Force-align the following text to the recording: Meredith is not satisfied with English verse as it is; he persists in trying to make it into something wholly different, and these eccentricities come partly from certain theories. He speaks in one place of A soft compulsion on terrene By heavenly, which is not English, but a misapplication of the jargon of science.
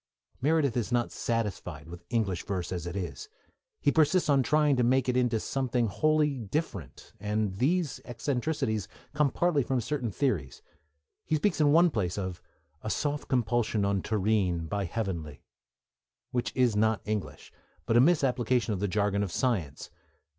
Meredith 0.41 0.75
is 0.75 0.91
not 0.91 1.11
satisfied 1.11 1.87
with 1.87 2.03
English 2.09 2.43
verse 2.47 2.71
as 2.71 2.87
it 2.87 2.95
is; 2.95 3.29
he 3.79 3.91
persists 3.91 4.29
in 4.29 4.41
trying 4.41 4.75
to 4.77 4.83
make 4.83 5.07
it 5.07 5.15
into 5.15 5.39
something 5.39 5.85
wholly 5.85 6.39
different, 6.39 7.13
and 7.19 7.57
these 7.57 8.01
eccentricities 8.03 8.87
come 9.13 9.29
partly 9.29 9.61
from 9.61 9.79
certain 9.79 10.09
theories. 10.09 10.63
He 11.23 11.35
speaks 11.35 11.61
in 11.61 11.71
one 11.71 11.91
place 11.91 12.17
of 12.17 12.41
A 12.81 12.89
soft 12.89 13.27
compulsion 13.27 13.85
on 13.85 14.01
terrene 14.01 14.67
By 14.67 14.85
heavenly, 14.85 15.43
which 16.31 16.51
is 16.55 16.75
not 16.75 17.01
English, 17.05 17.53
but 17.85 17.95
a 17.95 18.01
misapplication 18.01 18.73
of 18.73 18.79
the 18.79 18.87
jargon 18.87 19.21
of 19.21 19.31
science. 19.31 19.91